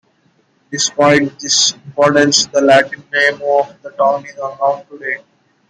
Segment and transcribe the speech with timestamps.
[0.71, 5.19] Despite this importance the Latin name of the town is unknown today.